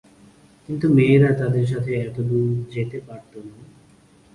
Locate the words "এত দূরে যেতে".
2.01-2.97